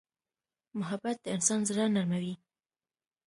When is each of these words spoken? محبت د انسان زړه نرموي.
محبت 0.79 1.17
د 1.21 1.25
انسان 1.35 1.59
زړه 1.69 1.85
نرموي. 1.95 2.35